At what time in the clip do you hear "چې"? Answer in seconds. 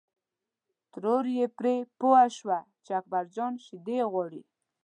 2.83-2.91